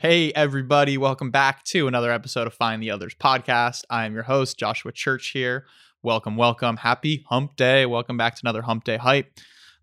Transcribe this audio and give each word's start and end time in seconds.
Hey, 0.00 0.32
everybody, 0.32 0.96
welcome 0.96 1.30
back 1.30 1.62
to 1.64 1.86
another 1.86 2.10
episode 2.10 2.46
of 2.46 2.54
Find 2.54 2.82
the 2.82 2.90
Others 2.90 3.16
podcast. 3.16 3.82
I 3.90 4.06
am 4.06 4.14
your 4.14 4.22
host, 4.22 4.58
Joshua 4.58 4.92
Church 4.92 5.28
here. 5.34 5.66
Welcome, 6.02 6.38
welcome. 6.38 6.78
Happy 6.78 7.26
hump 7.28 7.54
day. 7.56 7.84
Welcome 7.84 8.16
back 8.16 8.34
to 8.36 8.40
another 8.42 8.62
hump 8.62 8.84
day 8.84 8.96
hype. 8.96 9.30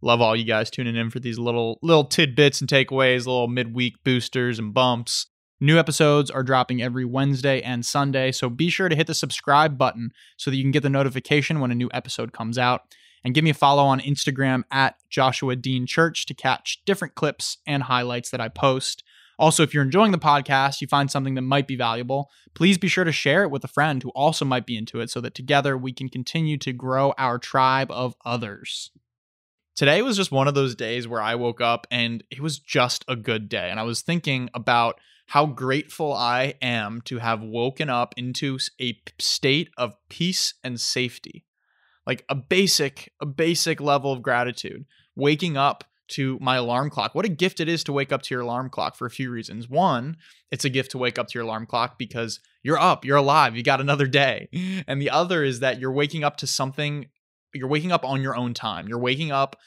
Love 0.01 0.19
all 0.19 0.35
you 0.35 0.43
guys 0.43 0.71
tuning 0.71 0.95
in 0.95 1.11
for 1.11 1.19
these 1.19 1.37
little 1.37 1.77
little 1.83 2.03
tidbits 2.03 2.61
and 2.61 2.67
takeaways, 2.67 3.27
little 3.27 3.47
midweek 3.47 4.03
boosters 4.03 4.57
and 4.57 4.73
bumps. 4.73 5.27
New 5.59 5.77
episodes 5.77 6.31
are 6.31 6.41
dropping 6.41 6.81
every 6.81 7.05
Wednesday 7.05 7.61
and 7.61 7.85
Sunday, 7.85 8.31
so 8.31 8.49
be 8.49 8.71
sure 8.71 8.89
to 8.89 8.95
hit 8.95 9.05
the 9.05 9.13
subscribe 9.13 9.77
button 9.77 10.09
so 10.35 10.49
that 10.49 10.57
you 10.57 10.63
can 10.63 10.71
get 10.71 10.81
the 10.81 10.89
notification 10.89 11.59
when 11.59 11.69
a 11.69 11.75
new 11.75 11.91
episode 11.93 12.33
comes 12.33 12.57
out. 12.57 12.95
And 13.23 13.35
give 13.35 13.43
me 13.43 13.51
a 13.51 13.53
follow 13.53 13.83
on 13.83 13.99
Instagram 13.99 14.63
at 14.71 14.95
Joshua 15.11 15.55
Dean 15.55 15.85
Church 15.85 16.25
to 16.25 16.33
catch 16.33 16.81
different 16.85 17.13
clips 17.13 17.59
and 17.67 17.83
highlights 17.83 18.31
that 18.31 18.41
I 18.41 18.47
post. 18.49 19.03
Also, 19.39 19.61
if 19.61 19.73
you're 19.73 19.83
enjoying 19.83 20.11
the 20.11 20.17
podcast, 20.17 20.81
you 20.81 20.87
find 20.87 21.11
something 21.11 21.35
that 21.35 21.43
might 21.43 21.67
be 21.67 21.75
valuable, 21.75 22.29
please 22.55 22.77
be 22.77 22.87
sure 22.87 23.03
to 23.03 23.11
share 23.11 23.43
it 23.43 23.51
with 23.51 23.63
a 23.63 23.67
friend 23.67 24.01
who 24.01 24.09
also 24.09 24.43
might 24.43 24.65
be 24.65 24.77
into 24.77 24.99
it 24.99 25.09
so 25.09 25.21
that 25.21 25.35
together 25.35 25.77
we 25.77 25.93
can 25.93 26.09
continue 26.09 26.57
to 26.57 26.73
grow 26.73 27.13
our 27.17 27.37
tribe 27.37 27.91
of 27.91 28.15
others. 28.25 28.91
Today 29.75 30.01
was 30.01 30.17
just 30.17 30.31
one 30.31 30.47
of 30.47 30.55
those 30.55 30.73
days 30.73 31.07
where 31.07 31.21
I 31.21 31.35
woke 31.35 31.61
up 31.61 31.85
and 31.91 32.23
it 32.31 32.39
was 32.39 32.57
just 32.57 33.05
a 33.07 33.15
good 33.15 33.47
day. 33.47 33.69
And 33.69 33.79
I 33.79 33.83
was 33.83 34.01
thinking 34.01 34.49
about 34.55 34.99
how 35.27 35.45
grateful 35.45 36.13
I 36.13 36.55
am 36.63 37.01
to 37.01 37.19
have 37.19 37.43
woken 37.43 37.87
up 37.87 38.15
into 38.17 38.57
a 38.81 38.99
state 39.19 39.69
of 39.77 39.93
peace 40.09 40.55
and 40.63 40.81
safety. 40.81 41.45
Like 42.07 42.25
a 42.27 42.33
basic, 42.33 43.13
a 43.21 43.27
basic 43.27 43.79
level 43.79 44.11
of 44.11 44.23
gratitude. 44.23 44.85
Waking 45.15 45.57
up 45.57 45.83
to 46.09 46.37
my 46.41 46.55
alarm 46.55 46.89
clock. 46.89 47.13
What 47.13 47.25
a 47.25 47.29
gift 47.29 47.59
it 47.59 47.67
is 47.67 47.83
to 47.85 47.93
wake 47.93 48.11
up 48.11 48.21
to 48.23 48.33
your 48.33 48.41
alarm 48.41 48.69
clock 48.69 48.95
for 48.95 49.05
a 49.05 49.11
few 49.11 49.29
reasons. 49.29 49.69
One, 49.69 50.17
it's 50.51 50.65
a 50.65 50.69
gift 50.69 50.91
to 50.91 50.97
wake 50.97 51.19
up 51.19 51.27
to 51.27 51.33
your 51.37 51.43
alarm 51.43 51.65
clock 51.65 51.97
because 51.97 52.39
you're 52.63 52.79
up, 52.79 53.05
you're 53.05 53.17
alive, 53.17 53.55
you 53.55 53.63
got 53.63 53.81
another 53.81 54.07
day. 54.07 54.49
And 54.87 55.01
the 55.01 55.09
other 55.09 55.43
is 55.43 55.59
that 55.59 55.79
you're 55.79 55.91
waking 55.91 56.23
up 56.23 56.37
to 56.37 56.47
something, 56.47 57.07
you're 57.53 57.67
waking 57.67 57.91
up 57.91 58.05
on 58.05 58.21
your 58.21 58.35
own 58.35 58.53
time. 58.53 58.87
You're 58.87 58.99
waking 58.99 59.31
up 59.31 59.57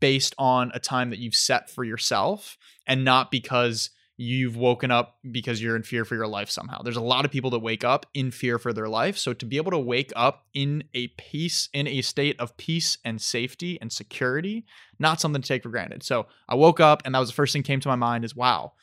based 0.00 0.34
on 0.38 0.70
a 0.74 0.78
time 0.78 1.10
that 1.10 1.18
you've 1.18 1.34
set 1.34 1.70
for 1.70 1.84
yourself 1.84 2.56
and 2.86 3.04
not 3.04 3.30
because 3.30 3.90
you've 4.22 4.54
woken 4.54 4.90
up 4.90 5.16
because 5.32 5.62
you're 5.62 5.74
in 5.74 5.82
fear 5.82 6.04
for 6.04 6.14
your 6.14 6.26
life 6.26 6.50
somehow. 6.50 6.82
There's 6.82 6.98
a 6.98 7.00
lot 7.00 7.24
of 7.24 7.30
people 7.30 7.48
that 7.52 7.60
wake 7.60 7.84
up 7.84 8.04
in 8.12 8.30
fear 8.30 8.58
for 8.58 8.70
their 8.70 8.86
life. 8.86 9.16
So 9.16 9.32
to 9.32 9.46
be 9.46 9.56
able 9.56 9.70
to 9.70 9.78
wake 9.78 10.12
up 10.14 10.44
in 10.52 10.84
a 10.92 11.06
peace, 11.16 11.70
in 11.72 11.86
a 11.86 12.02
state 12.02 12.38
of 12.38 12.54
peace 12.58 12.98
and 13.02 13.18
safety 13.18 13.78
and 13.80 13.90
security, 13.90 14.66
not 14.98 15.22
something 15.22 15.40
to 15.40 15.48
take 15.48 15.62
for 15.62 15.70
granted. 15.70 16.02
So 16.02 16.26
I 16.50 16.54
woke 16.54 16.80
up 16.80 17.00
and 17.06 17.14
that 17.14 17.18
was 17.18 17.30
the 17.30 17.34
first 17.34 17.54
thing 17.54 17.62
came 17.62 17.80
to 17.80 17.88
my 17.88 17.96
mind 17.96 18.26
is 18.26 18.36
wow, 18.36 18.74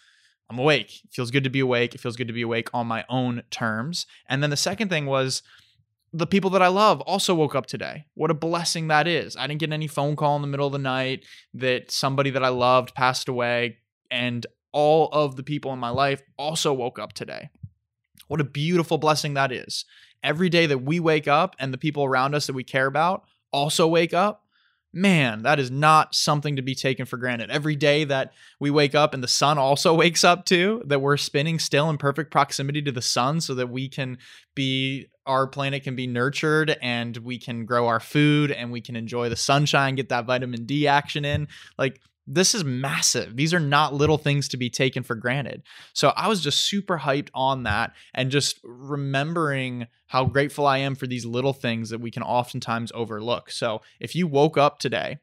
I'm 0.49 0.57
awake. 0.57 1.03
It 1.03 1.13
feels 1.13 1.29
good 1.29 1.43
to 1.43 1.51
be 1.51 1.59
awake. 1.59 1.93
It 1.93 2.01
feels 2.01 2.15
good 2.15 2.29
to 2.29 2.33
be 2.33 2.41
awake 2.41 2.69
on 2.73 2.87
my 2.87 3.05
own 3.07 3.43
terms. 3.51 4.07
And 4.27 4.41
then 4.41 4.49
the 4.49 4.57
second 4.57 4.89
thing 4.89 5.05
was 5.05 5.43
the 6.11 6.25
people 6.25 6.49
that 6.49 6.63
I 6.63 6.69
love 6.69 6.99
also 7.01 7.35
woke 7.35 7.53
up 7.53 7.67
today. 7.67 8.05
What 8.15 8.31
a 8.31 8.33
blessing 8.33 8.87
that 8.87 9.07
is. 9.07 9.37
I 9.37 9.45
didn't 9.45 9.59
get 9.59 9.71
any 9.71 9.85
phone 9.85 10.15
call 10.15 10.35
in 10.35 10.41
the 10.41 10.47
middle 10.47 10.65
of 10.65 10.73
the 10.73 10.79
night 10.79 11.25
that 11.53 11.91
somebody 11.91 12.31
that 12.31 12.43
I 12.43 12.49
loved 12.49 12.95
passed 12.95 13.29
away 13.29 13.77
and 14.09 14.47
all 14.77 15.09
of 15.11 15.35
the 15.35 15.41
people 15.41 15.73
in 15.73 15.79
my 15.79 15.89
life 15.89 16.21
also 16.37 16.71
woke 16.71 16.99
up 16.99 17.11
today. 17.11 17.49
What 18.27 18.39
a 18.39 18.43
beautiful 18.43 18.99
blessing 18.99 19.33
that 19.33 19.51
is. 19.51 19.85
Every 20.21 20.49
day 20.49 20.67
that 20.67 20.83
we 20.83 20.99
wake 20.99 21.27
up 21.27 21.55
and 21.57 21.73
the 21.73 21.79
people 21.79 22.03
around 22.03 22.35
us 22.35 22.45
that 22.45 22.53
we 22.53 22.63
care 22.63 22.85
about 22.85 23.23
also 23.51 23.87
wake 23.87 24.13
up, 24.13 24.45
man, 24.93 25.41
that 25.41 25.59
is 25.59 25.71
not 25.71 26.13
something 26.13 26.55
to 26.57 26.61
be 26.61 26.75
taken 26.75 27.07
for 27.07 27.17
granted. 27.17 27.49
Every 27.49 27.75
day 27.75 28.03
that 28.03 28.33
we 28.59 28.69
wake 28.69 28.93
up 28.93 29.15
and 29.15 29.23
the 29.23 29.27
sun 29.27 29.57
also 29.57 29.93
wakes 29.95 30.23
up 30.23 30.45
too, 30.45 30.83
that 30.85 31.01
we're 31.01 31.17
spinning 31.17 31.57
still 31.57 31.89
in 31.89 31.97
perfect 31.97 32.29
proximity 32.29 32.83
to 32.83 32.91
the 32.91 33.01
sun 33.01 33.41
so 33.41 33.55
that 33.55 33.71
we 33.71 33.89
can 33.89 34.19
be 34.53 35.07
our 35.25 35.47
planet 35.47 35.83
can 35.83 35.95
be 35.95 36.05
nurtured 36.05 36.77
and 36.83 37.17
we 37.17 37.39
can 37.39 37.65
grow 37.65 37.87
our 37.87 37.99
food 37.99 38.51
and 38.51 38.71
we 38.71 38.81
can 38.81 38.95
enjoy 38.95 39.27
the 39.27 39.35
sunshine, 39.35 39.95
get 39.95 40.09
that 40.09 40.27
vitamin 40.27 40.65
D 40.65 40.87
action 40.87 41.25
in. 41.25 41.47
Like 41.79 41.99
this 42.27 42.53
is 42.53 42.63
massive. 42.63 43.37
These 43.37 43.53
are 43.53 43.59
not 43.59 43.93
little 43.93 44.17
things 44.17 44.49
to 44.49 44.57
be 44.57 44.69
taken 44.69 45.01
for 45.01 45.15
granted. 45.15 45.63
So 45.93 46.09
I 46.09 46.27
was 46.27 46.41
just 46.41 46.65
super 46.65 46.99
hyped 46.99 47.29
on 47.33 47.63
that 47.63 47.93
and 48.13 48.29
just 48.29 48.59
remembering 48.63 49.87
how 50.07 50.25
grateful 50.25 50.67
I 50.67 50.79
am 50.79 50.95
for 50.95 51.07
these 51.07 51.25
little 51.25 51.53
things 51.53 51.89
that 51.89 52.01
we 52.01 52.11
can 52.11 52.23
oftentimes 52.23 52.91
overlook. 52.93 53.49
So 53.49 53.81
if 53.99 54.13
you 54.13 54.27
woke 54.27 54.57
up 54.57 54.79
today 54.79 55.19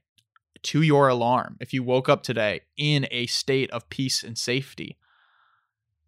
to 0.63 0.81
your 0.81 1.09
alarm, 1.09 1.59
if 1.61 1.75
you 1.75 1.83
woke 1.83 2.09
up 2.09 2.23
today 2.23 2.63
in 2.79 3.07
a 3.11 3.27
state 3.27 3.71
of 3.71 3.91
peace 3.91 4.25
and 4.25 4.39
safety, 4.39 4.97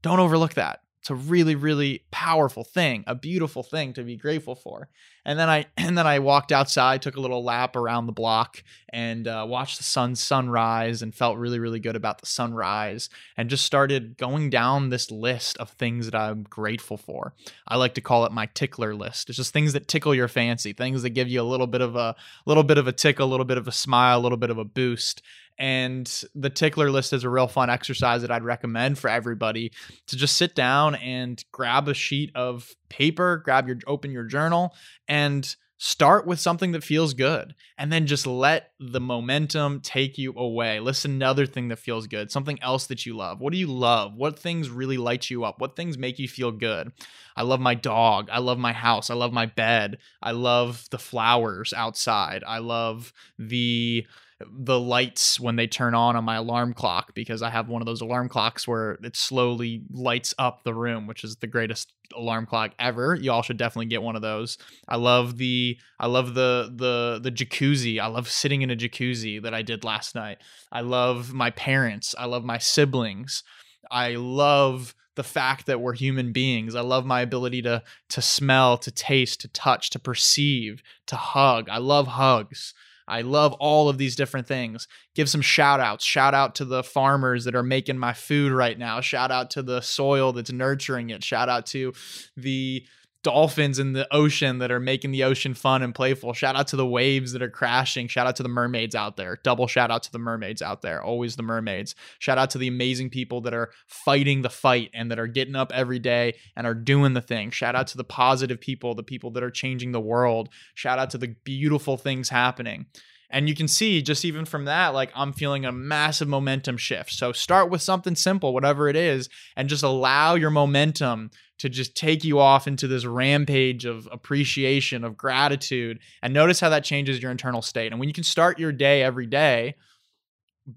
don't 0.01 0.21
overlook 0.21 0.55
that 0.55 0.81
it's 1.07 1.11
a 1.13 1.15
really 1.15 1.55
really 1.55 2.03
powerful 2.11 2.65
thing 2.65 3.05
a 3.07 3.15
beautiful 3.15 3.63
thing 3.63 3.93
to 3.93 4.03
be 4.03 4.17
grateful 4.17 4.57
for. 4.57 4.89
And 5.25 5.39
then 5.39 5.49
i 5.49 5.67
and 5.77 5.97
then 5.97 6.07
i 6.07 6.19
walked 6.19 6.51
outside 6.51 7.01
took 7.01 7.15
a 7.15 7.21
little 7.21 7.45
lap 7.45 7.77
around 7.77 8.07
the 8.07 8.13
block 8.13 8.65
and 8.89 9.29
uh, 9.29 9.47
watched 9.49 9.79
the 9.79 9.85
sun 9.85 10.17
sunrise 10.17 11.03
and 11.03 11.15
felt 11.15 11.39
really 11.39 11.61
really 11.61 11.79
good 11.79 11.95
about 11.95 12.19
the 12.19 12.27
sunrise 12.27 13.09
and 13.37 13.49
just 13.49 13.65
started 13.65 14.19
going 14.19 14.51
down 14.51 14.89
this 14.89 15.13
list 15.13 15.57
of 15.59 15.71
things 15.71 16.07
that 16.07 16.17
i'm 16.17 16.43
grateful 16.43 16.97
for. 16.97 17.35
I 17.69 17.77
like 17.77 17.95
to 17.95 18.01
call 18.01 18.25
it 18.25 18.33
my 18.33 18.47
tickler 18.47 18.93
list. 18.93 19.29
It's 19.29 19.37
just 19.37 19.53
things 19.53 19.75
that 19.75 19.87
tickle 19.87 20.15
your 20.15 20.29
fancy 20.29 20.73
things 20.73 21.03
that 21.03 21.11
give 21.11 21.29
you 21.29 21.41
a 21.41 21.45
little 21.45 21.69
bit 21.69 21.83
of 21.83 21.95
a 21.95 22.17
little 22.47 22.65
bit 22.65 22.79
of 22.79 22.89
a 22.89 22.93
tickle 22.93 23.29
a 23.29 23.31
little 23.31 23.47
bit 23.47 23.59
of 23.59 23.69
a 23.69 23.73
smile 23.73 24.19
a 24.19 24.25
little 24.25 24.39
bit 24.39 24.51
of 24.51 24.59
a 24.59 24.65
boost 24.65 25.23
and 25.59 26.25
the 26.35 26.51
tickler 26.51 26.91
list 26.91 27.13
is 27.13 27.25
a 27.25 27.31
real 27.31 27.49
fun 27.49 27.71
exercise 27.71 28.23
that 28.23 28.31
I'd 28.31 28.45
recommend 28.45 28.99
for 28.99 29.09
everybody 29.09 29.73
to 30.07 30.17
just 30.17 30.37
sit 30.37 30.55
down 30.55 30.95
and 30.97 31.43
grab 31.53 31.89
a 31.89 31.95
sheet 31.95 32.31
of 32.35 32.75
paper, 32.89 33.39
grab 33.45 33.67
your 33.67 33.79
open 33.87 34.11
your 34.11 34.25
journal 34.25 34.75
and 35.09 35.57
start 35.79 36.27
with 36.27 36.41
something 36.41 36.73
that 36.73 36.83
feels 36.83 37.13
good 37.13 37.55
and 37.77 37.93
then 37.93 38.07
just 38.07 38.27
let 38.27 38.71
the 38.81 39.01
momentum 39.01 39.81
take 39.81 40.17
you 40.17 40.33
away. 40.37 40.81
Listen 40.81 41.11
another 41.11 41.45
thing 41.45 41.69
that 41.69 41.79
feels 41.79 42.07
good, 42.07 42.31
something 42.31 42.59
else 42.63 42.87
that 42.87 43.05
you 43.05 43.15
love. 43.15 43.41
What 43.41 43.53
do 43.53 43.59
you 43.59 43.67
love? 43.67 44.15
What 44.15 44.39
things 44.39 44.71
really 44.71 44.97
light 44.97 45.29
you 45.29 45.45
up? 45.45 45.61
What 45.61 45.77
things 45.77 45.99
make 45.99 46.19
you 46.19 46.29
feel 46.29 46.51
good? 46.51 46.93
I 47.37 47.43
love 47.43 47.61
my 47.61 47.75
dog. 47.75 48.31
I 48.33 48.39
love 48.39 48.59
my 48.59 48.73
house. 48.73 49.11
I 49.11 49.15
love 49.15 49.33
my 49.33 49.47
bed. 49.47 49.99
I 50.23 50.31
love 50.31 50.87
the 50.91 50.99
flowers 50.99 51.75
outside. 51.75 52.43
I 52.47 52.59
love 52.59 53.13
the 53.39 54.07
the 54.41 54.79
lights 54.79 55.41
when 55.41 55.57
they 55.57 55.67
turn 55.67 55.95
on 55.95 56.15
on 56.15 56.25
my 56.25 56.37
alarm 56.37 56.75
clock 56.75 57.15
because 57.15 57.41
I 57.41 57.49
have 57.49 57.69
one 57.69 57.81
of 57.81 57.87
those 57.87 58.03
alarm 58.03 58.29
clocks 58.29 58.69
where 58.69 58.99
it 59.03 59.17
slowly 59.17 59.83
lights 59.91 60.35
up 60.39 60.63
the 60.63 60.75
room, 60.75 61.07
which 61.07 61.25
is 61.25 61.37
the 61.37 61.47
greatest 61.47 61.93
alarm 62.15 62.47
clock 62.47 62.73
ever. 62.79 63.15
You 63.15 63.33
all 63.33 63.43
should 63.43 63.57
definitely 63.57 63.87
get 63.87 64.03
one 64.03 64.15
of 64.15 64.23
those. 64.23 64.59
I 64.87 64.97
love 64.97 65.39
the 65.39 65.79
I 65.99 66.07
love 66.07 66.35
the 66.35 66.71
the 66.75 67.19
the 67.23 67.33
jacuzzi. 67.33 67.99
I 67.99 68.07
love 68.07 68.29
sitting 68.29 68.61
in 68.61 68.71
a 68.71 68.77
jacuzzi 68.77 69.43
that 69.43 69.55
I 69.55 69.63
did 69.63 69.85
last 69.85 70.15
night. 70.15 70.39
I 70.71 70.83
love 70.83 71.33
my 71.33 71.51
parents. 71.51 72.15
I 72.19 72.27
love 72.27 72.45
my 72.45 72.59
siblings. 72.59 73.43
I 73.91 74.17
love 74.17 74.95
the 75.15 75.25
fact 75.25 75.65
that 75.65 75.81
we're 75.81 75.95
human 75.95 76.33
beings. 76.33 76.75
I 76.75 76.83
love 76.83 77.07
my 77.07 77.23
ability 77.23 77.63
to 77.63 77.83
to 78.11 78.21
smell, 78.21 78.77
to 78.79 78.91
taste, 78.91 79.41
to 79.41 79.49
touch, 79.49 79.89
to 79.91 79.99
perceive, 79.99 80.83
to 81.07 81.17
hug. 81.17 81.71
I 81.71 81.79
love 81.79 82.07
hugs. 82.07 82.75
I 83.09 83.23
love 83.23 83.53
all 83.55 83.89
of 83.89 83.99
these 83.99 84.17
different 84.17 84.47
things. 84.47 84.89
Give 85.15 85.29
some 85.29 85.41
shout 85.41 85.81
outs. 85.81 86.05
Shout 86.05 86.35
out 86.35 86.55
to 86.57 86.65
the 86.65 86.83
farmers 86.83 87.45
that 87.45 87.55
are 87.55 87.63
making 87.63 87.99
my 87.99 88.13
food 88.13 88.53
right 88.53 88.79
now. 88.79 89.01
Shout 89.01 89.31
out 89.31 89.51
to 89.53 89.63
the 89.63 89.81
soil 89.81 90.33
that's 90.33 90.53
nurturing 90.53 91.11
it. 91.11 91.23
Shout 91.23 91.49
out 91.49 91.67
to 91.67 91.93
the 92.37 92.85
dolphins 93.27 93.81
in 93.81 93.93
the 93.93 94.07
ocean 94.15 94.59
that 94.59 94.71
are 94.71 94.79
making 94.79 95.11
the 95.11 95.25
ocean 95.25 95.53
fun 95.53 95.83
and 95.83 95.93
playful. 95.93 96.33
Shout 96.33 96.55
out 96.55 96.69
to 96.69 96.77
the 96.77 96.87
waves 96.87 97.33
that 97.33 97.43
are 97.43 97.51
crashing. 97.51 98.07
Shout 98.07 98.25
out 98.25 98.37
to 98.37 98.45
the 98.45 98.49
mermaids 98.49 98.95
out 98.95 99.17
there. 99.17 99.41
Double 99.43 99.67
shout 99.67 99.91
out 99.91 100.05
to 100.05 100.13
the 100.13 100.21
mermaids 100.21 100.63
out 100.63 100.81
there. 100.81 101.03
Always 101.03 101.35
the 101.35 101.43
mermaids. 101.43 101.97
Shout 102.21 102.39
out 102.39 102.51
to 102.51 102.59
the 102.59 102.69
amazing 102.69 103.11
people 103.11 103.41
that 103.41 103.53
are 103.53 103.73
fighting 103.89 104.43
the 104.43 104.49
fight 104.49 104.91
and 104.95 105.11
that 105.11 105.19
are 105.19 105.27
getting 105.27 105.57
up 105.57 105.73
every 105.75 105.99
day 105.99 106.37
and 106.55 106.69
are 106.69 106.75
doing 106.75 107.15
the 107.15 107.21
thing. 107.21 107.51
Shout 107.51 107.75
out 107.75 107.89
to 107.89 107.97
the 107.97 108.05
positive 108.05 108.61
people, 108.61 108.95
the 108.95 109.03
people 109.03 109.33
that 109.33 109.43
are 109.43 109.51
changing 109.51 109.91
the 109.91 110.01
world. 110.01 110.49
Shout 110.77 111.01
out 111.01 111.11
to 111.11 111.19
the 111.19 111.35
beautiful 111.43 111.97
things 111.97 112.29
happening. 112.29 112.87
And 113.31 113.49
you 113.49 113.55
can 113.55 113.69
see 113.69 114.03
just 114.03 114.25
even 114.25 114.45
from 114.45 114.67
that, 114.67 114.95
like 114.95 115.11
I'm 115.15 115.33
feeling 115.33 115.65
a 115.65 115.73
massive 115.73 116.29
momentum 116.29 116.77
shift. 116.77 117.13
So 117.13 117.33
start 117.33 117.71
with 117.71 117.83
something 117.83 118.15
simple, 118.15 118.55
whatever 118.55 118.89
it 118.89 118.97
is, 118.97 119.29
and 119.57 119.69
just 119.69 119.83
allow 119.83 120.35
your 120.35 120.51
momentum 120.51 121.31
to 121.59 121.69
just 121.69 121.97
take 121.97 122.23
you 122.23 122.39
off 122.39 122.67
into 122.67 122.87
this 122.87 123.05
rampage 123.05 123.85
of 123.85 124.09
appreciation, 124.13 125.05
of 125.05 125.17
gratitude. 125.17 125.99
And 126.23 126.35
notice 126.35 126.61
how 126.61 126.69
that 126.69 126.85
changes 126.85 127.21
your 127.21 127.31
internal 127.31 127.63
state. 127.63 127.93
And 127.93 127.99
when 127.99 128.09
you 128.09 128.15
can 128.15 128.25
start 128.25 128.59
your 128.59 128.73
day 128.73 129.03
every 129.03 129.27
day 129.27 129.75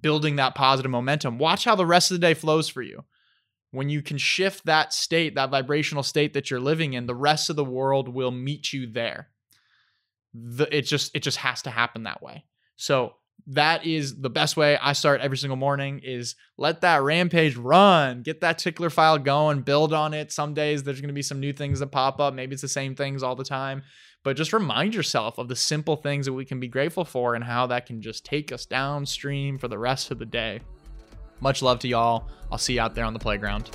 building 0.02 0.38
that 0.38 0.56
positive 0.56 0.92
momentum, 0.92 1.38
watch 1.38 1.66
how 1.66 1.76
the 1.76 1.86
rest 1.86 2.12
of 2.12 2.16
the 2.20 2.26
day 2.26 2.34
flows 2.34 2.70
for 2.70 2.82
you. 2.82 3.04
When 3.72 3.90
you 3.90 4.02
can 4.02 4.18
shift 4.18 4.66
that 4.66 4.94
state, 4.94 5.36
that 5.36 5.52
vibrational 5.52 6.04
state 6.04 6.34
that 6.34 6.50
you're 6.50 6.60
living 6.60 6.94
in, 6.94 7.06
the 7.06 7.16
rest 7.16 7.50
of 7.50 7.56
the 7.56 7.66
world 7.66 8.08
will 8.08 8.32
meet 8.32 8.74
you 8.74 8.88
there 8.88 9.30
the, 10.34 10.68
it 10.76 10.84
just 10.84 11.16
it 11.16 11.24
just 11.24 11.38
has 11.38 11.62
to 11.64 11.70
happen 11.70 12.04
that 12.04 12.22
way. 12.22 12.46
So 12.76 13.14
that 13.48 13.86
is 13.86 14.20
the 14.22 14.30
best 14.30 14.58
way 14.58 14.78
I 14.78 14.94
start 14.94 15.22
every 15.22 15.38
single 15.38 15.58
morning 15.58 16.02
is 16.04 16.36
let 16.58 16.82
that 16.82 17.02
rampage 17.02 17.56
run, 17.56 18.22
get 18.22 18.42
that 18.42 18.60
tickler 18.60 18.90
file 18.90 19.18
going, 19.18 19.62
build 19.62 19.94
on 19.94 20.14
it. 20.14 20.32
Some 20.32 20.54
days 20.54 20.84
there's 20.84 21.02
going 21.02 21.10
to 21.10 21.14
be 21.14 21.22
some 21.22 21.40
new 21.40 21.54
things 21.54 21.80
that 21.80 21.88
pop 21.88 22.20
up. 22.20 22.34
Maybe 22.34 22.54
it's 22.54 22.62
the 22.62 22.68
same 22.68 22.96
things 22.96 23.24
all 23.24 23.36
the 23.36 23.44
time, 23.44 23.84
but 24.24 24.38
just 24.38 24.54
remind 24.54 24.94
yourself 24.94 25.38
of 25.38 25.48
the 25.48 25.56
simple 25.56 25.96
things 25.96 26.26
that 26.26 26.34
we 26.34 26.46
can 26.46 26.60
be 26.60 26.68
grateful 26.68 27.06
for 27.06 27.34
and 27.36 27.44
how 27.44 27.66
that 27.68 27.86
can 27.86 28.02
just 28.02 28.26
take 28.26 28.52
us 28.52 28.66
downstream 28.66 29.58
for 29.58 29.68
the 29.68 29.80
rest 29.80 30.12
of 30.12 30.20
the 30.20 30.26
day. 30.26 30.60
Much 31.40 31.62
love 31.62 31.80
to 31.80 31.88
y'all. 31.88 32.28
I'll 32.52 32.58
see 32.58 32.74
you 32.74 32.82
out 32.82 32.94
there 32.94 33.06
on 33.06 33.14
the 33.14 33.20
playground. 33.20 33.72